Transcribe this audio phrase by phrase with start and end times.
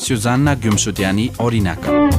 [0.00, 2.10] Suzanna Gümşüdjani Orinaga.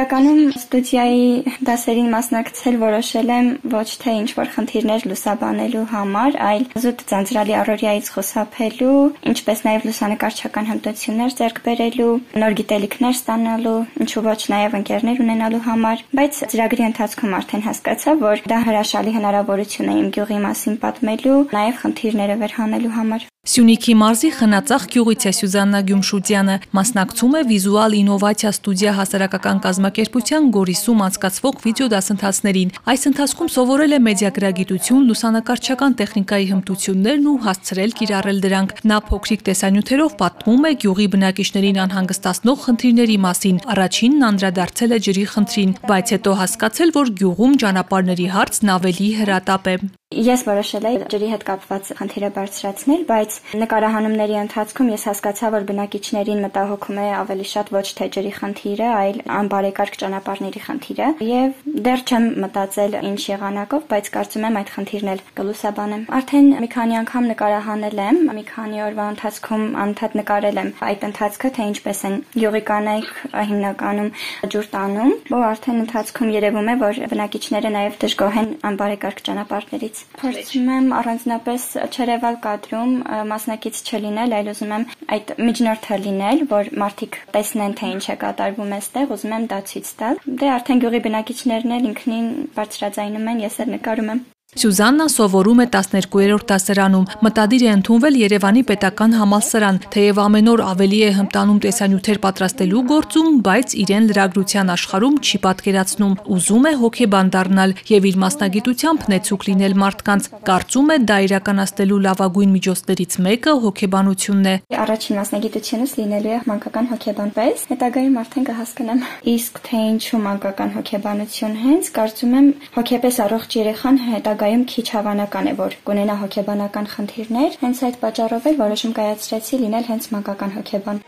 [0.00, 1.24] Իրականում ստուդիայի
[1.68, 8.94] դասերին մասնակցել որոշել եմ ոչ թե ինչ-որ խնդիրներ լուսաբանելու համար, այլ զուտ ձանձրալի առօրյայից խուսափելու,
[9.32, 16.04] ինչպես նաև լուսանկարչական հմտություններ ձեռք բերելու, նոր գիտելիքներ ստանալու, ինչու ոչ նաև ընկերներ ունենալու համար,
[16.16, 21.84] բայց ծրագրի ընթացքում արդեն հասկացա, որ դա հրաշալի հնարավորություն է իմ գյուղի մասին պատմելու, նաև
[21.84, 28.92] խնդիրները վերհանելու համար։ Սյունիքի մարզի խնածախ գյուղից է Սյուզաննա Գյումշուտյանը, մասնակցում է Վիզուալ ինովացիա ստուդիա
[28.98, 37.94] հասարակական կազմակերպության Գորիսում անցկացվող վիդեոդասընթացներին։ Այս ընթացքում սովորել է մեդիագրագիտություն, լուսանկարչական տեխնիկայի հմտություններն ու հասցրել
[38.00, 45.00] կիրառել դրանք։ Նա փոքրիկ տեսանյութերով պատմում է գյուղի բնակիչներին անհանգստացնող խնդիրների մասին։ Առաջինն անդրադարձել է
[45.10, 49.76] ջրի խնդրին, բայց հետո հասկացել, որ գյուղում ճանապարհների հարցն ավելի հրատապ է։
[50.10, 56.40] Ես որոշել էի ջրի հետ կապված խնդիրը բարձրացնել, բայց նկարահանումների ընթացքում ես հասկացա, որ բնակիչներին
[56.44, 62.26] մտահոգում է ավելի շատ ոչ թե ջրի խնդիրը, այլ անբարեկարգ ճանապարհների խնդիրը, եւ դեռ չեմ
[62.42, 68.02] մտածել ինչ եղանակով, բայց կարծում եմ այդ խնդիրն էլ կլուսաբանեմ։ Արդեն մի քանի անգամ նկարահանել
[68.10, 73.14] եմ, մի քանի օրվա ընթացքում անդադ նկարել եմ այդ ընթացքը, թե ինչպես են յուղի կանայք
[73.30, 74.12] հիմնականում
[74.50, 80.70] ջուր տանում, որ արդեն ընթացքում երևում է, որ բնակիչները նաեւ դժգոհ են անբարեկարգ ճանապարհներից Փորձում
[80.76, 82.94] եմ առանձնապես չերևալ կադրում
[83.32, 88.74] մասնակից չլինել, այլ ուզում եմ այդ միջնորդը լինել, որ մարդիկ տեսնեն թե ինչ է կատարվում
[88.80, 92.28] այստեղ, ուզում եմ դա ցույց տալ։ Դե արդեն գյուղի բնակիչներն էլ ինքնին
[92.60, 98.62] բարձրաձայնում են, ես էլ նկարում եմ։ Սյուզաննա սովորում է 12-րդ դասարանում։ Մտադիր է ընդունվել Երևանի
[98.66, 105.18] պետական համալսարան, թեև ամեն օր ավելի է հմտանում տեսանյութեր պատրաստելու գործում, բայց իրեն լրագրության աշխարհում
[105.22, 111.16] չի պատկերացնում։ Ուզում է հոգեբան դառնալ եւ իր մասնագիտությամբ նեցուկ լինել մարդկանց։ Կարծում է դա
[111.30, 118.50] իրականացնելու լավագույն միջոցներից մեկը հոգեբանությունն է։ Առաջին մասնագիտությունս լինելու է մանկական հոգեբան պես, հետագայում արդեն
[118.50, 122.48] կհասկանամ իսկ թե ինչու մանկական հոգեբանություն հենց կարծում եմ
[122.80, 128.46] հոգեպես առողջ երեխան հետագա հետագայում քիչ հավանական է, որ կունենա հոգեբանական խնդիրներ, հենց այդ պատճառով
[128.48, 131.00] էլ որոշում կայացրեցի լինել հենց մանկական հոգեբան։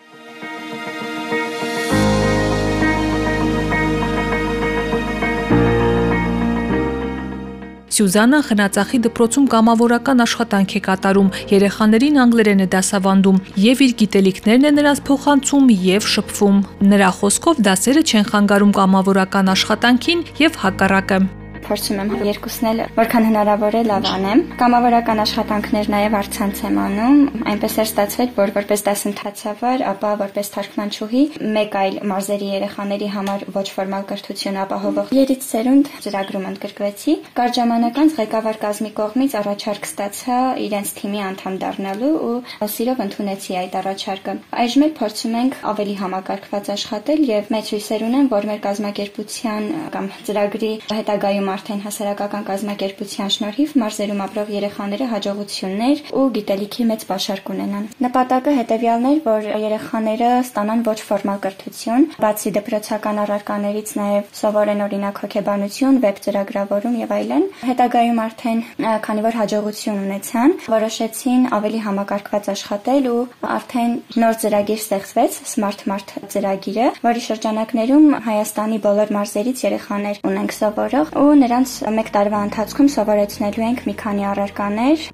[7.93, 14.73] Սյուզանա խնածախի դպրոցում կամավորական աշխատանք է կատարում, երեխաներին անգլերեն է դասավանդում եւ իր գիտելիքներն է
[14.77, 21.21] նրանց փոխանցում եւ շփվում։ Նրա խոսքով դասերը չեն խանգարում կամավորական աշխատանքին եւ հակառակը
[21.67, 27.19] փորձում եմ երկուսն էլ որքան հնարավոր է լավ անեմ։ Կամավորական աշխատանքներ նաև արցանց եմ անում։
[27.53, 31.23] Այնպես էր ստացվել, որ որպես դասընթացավար, ապա որպես թարգմանչուհի
[31.57, 38.01] մեկ այլ մարզերի երեխաների համար ոչ ֆորմալ կրթություն ապահովող երից սերունդ ծրագրում ընդգրկվեցի։ Կար ժամանակ
[38.03, 44.35] անց ղեկավար կազմի կողմից առաջարկ ստացա իրենց թիմի անդամ դառնալու ու սիրով ընդունեցի այդ առաջարկը։
[44.63, 50.09] Այժմ էլ փորձում ենք ավելի համակարգված աշխատել եւ մեծ հույսեր ունեմ, որ մեր կազմակերպության կամ
[50.29, 57.87] ծրագրի հետագայում արդեն հասարակական կազմակերպության շնորհիվ մարզերում ապրող երեխաները հաջողություններ ու գիտելիքի մեծ պաշար կունենան։
[58.07, 65.21] Նպատակը հետևյալն էր, որ երեխաները ստանան ոչ ֆորմալ կրթություն, բացի դպրոցական առարկաներից նաև սովորեն օրինակ
[65.23, 68.63] հոգեբանություն, վեբ ծրագրավորում եւ այլն։ Հետագայում արդեն
[69.07, 73.23] քանի որ հաջողություն ունեցան, որոշեցին ավելի համակարգված աշխատել ու
[73.57, 73.93] արդեն
[74.23, 81.35] նոր ծրագիր ստեղծվեց Smart Mart ծրագիրը, որի շրջանակներում Հայաստանի բոլոր մարզերից երեխաներ ունենք սովորող ու
[81.43, 85.07] նրանց մեկ տարվա ընթացքում սովորեցնելու ենք մի քանի առարկաներ,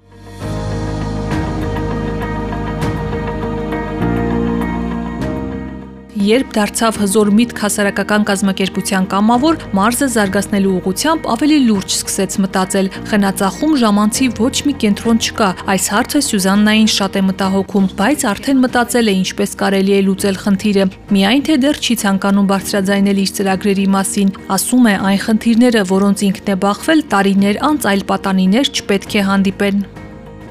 [6.17, 13.75] Երբ դարձավ հզոր միտք հասարակական կազմակերպության կամավոր, մարզը զարգացնելու ուղղությամբ ավելի լուրջ սկսեց մտածել։ Խնածախում
[13.83, 19.15] ժամանցի ոչ մի կենտրոն չկա։ Այս հարցը Սյուզաննային շատ է մտահոգում, բայց արդեն մտածել է
[19.19, 24.89] ինչպես կարելի է լուծել խնդիրը։ Միայն թե դեռ չի ցանկանում բարձրաձայնել իր ծրագրերի մասին։ Ասում
[24.89, 29.98] է այն խնդիրները, որոնց ինքն է բախվել, տարիներ անց այլ պատանիներ չպետք է հանդիպեն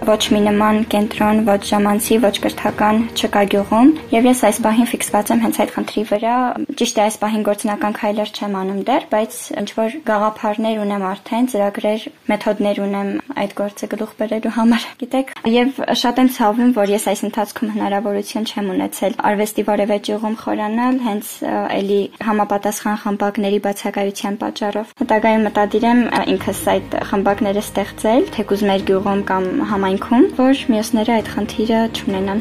[0.07, 5.33] ոչ մի նման կենտրոն, ոչ ժամանցի, ոչ կրթական չկա գյուղում, եւ ես այս բահին ֆիքսված
[5.35, 6.35] եմ հենց այդ խնդրի վրա։
[6.79, 11.49] Ճիշտ է, այս բահին գործնական քայլեր չեմ անում դեռ, բայց ինչ որ գաղափարներ ունեմ արդեն,
[11.53, 17.05] ծրագրեր, մեթոդներ ունեմ այդ գործը գլուխ բերելու համար։ Գիտեք, եւ շատ եմ ցավում, որ ես
[17.13, 21.33] այս ընթացքում հնարավորություն չեմ ունեցել արվեստի որևէ ճյուղում խորանալ, հենց
[21.79, 26.03] էլի համապատասխան խմբակների բացակայության պատճառով։ Հետագայում մտադիր եմ
[26.35, 32.41] ինքս այդ խմբակները ստեղծել, թեկուզ մեր գյուղում կամ համայն համայնքում, որ մյուսները այդ խնդիրը չունենան։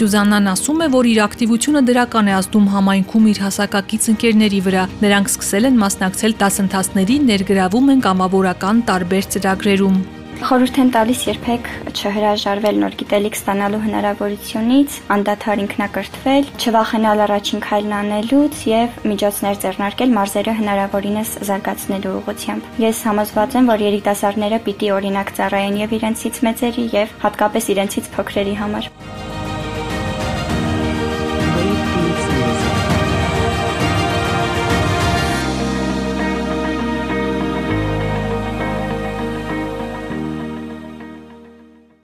[0.00, 5.32] Սյուզաննան ասում է, որ իր ակտիվությունը դրական է ազդում համայնքում իր հասակակից ընկերների վրա։ Նրանք
[5.34, 10.00] սկսել են մասնակցել դասընթացների, ներգրավում են կամավորական տարբեր ծրագրերում։
[10.40, 18.62] Խորհուրդ են տալիս երբեք չհրաժարվել նոր գիտելիք ստանալու հնարավորությունից, անդադար ինքնակրթվել, չվախենալ առաջին քայլն անելուց
[18.70, 25.82] եւ միջոցներ ձեռնարկել մարզերը հնարավորինս զարգացնելու ուղղությամբ։ Ես համոզված եմ, որ երիտասարդները պիտի օրինակ ծառայեն
[25.84, 29.29] եւ իրենցից մեծերի եւ հատկապես իրենցից փոքրերի համար։